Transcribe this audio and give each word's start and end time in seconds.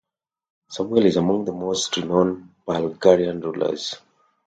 Samuel 0.71 1.05
is 1.05 1.15
among 1.17 1.45
the 1.45 1.51
most 1.51 1.95
renowned 1.95 2.55
Bulgarian 2.65 3.39
rulers. 3.39 3.93